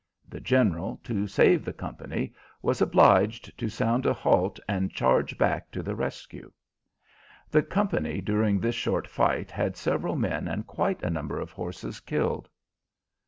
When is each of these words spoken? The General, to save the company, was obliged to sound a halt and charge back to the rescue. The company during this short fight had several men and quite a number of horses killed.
The 0.27 0.39
General, 0.39 0.99
to 1.03 1.27
save 1.27 1.63
the 1.63 1.73
company, 1.73 2.33
was 2.63 2.81
obliged 2.81 3.55
to 3.55 3.69
sound 3.69 4.07
a 4.07 4.13
halt 4.15 4.59
and 4.67 4.91
charge 4.91 5.37
back 5.37 5.69
to 5.73 5.83
the 5.83 5.93
rescue. 5.95 6.51
The 7.51 7.61
company 7.61 8.19
during 8.19 8.59
this 8.59 8.73
short 8.73 9.05
fight 9.07 9.51
had 9.51 9.77
several 9.77 10.15
men 10.15 10.47
and 10.47 10.65
quite 10.65 11.03
a 11.03 11.11
number 11.11 11.39
of 11.39 11.51
horses 11.51 11.99
killed. 11.99 12.49